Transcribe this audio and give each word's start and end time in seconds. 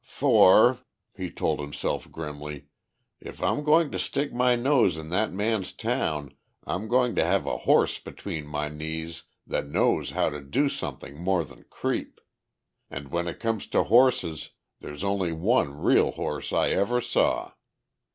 "For," 0.03 0.79
he 1.15 1.29
told 1.29 1.59
himself 1.59 2.11
grimly, 2.11 2.65
"if 3.19 3.43
I'm 3.43 3.63
going 3.63 3.91
to 3.91 3.99
stick 3.99 4.33
my 4.33 4.55
nose 4.55 4.97
in 4.97 5.09
that 5.09 5.31
man's 5.31 5.71
town 5.71 6.33
I'm 6.65 6.87
going 6.87 7.13
to 7.13 7.23
have 7.23 7.45
a 7.45 7.57
horse 7.69 7.99
between 7.99 8.47
my 8.47 8.67
knees 8.67 9.21
that 9.45 9.67
knows 9.69 10.09
how 10.09 10.31
to 10.31 10.41
do 10.41 10.69
something 10.69 11.19
more 11.21 11.43
than 11.43 11.65
creep! 11.69 12.19
And 12.89 13.09
when 13.11 13.27
it 13.27 13.39
comes 13.39 13.67
to 13.67 13.83
horses 13.83 14.49
there's 14.79 15.03
only 15.03 15.33
one 15.33 15.77
real 15.77 16.09
horse 16.09 16.51
I 16.51 16.69
ever 16.71 16.99
saw. 16.99 17.51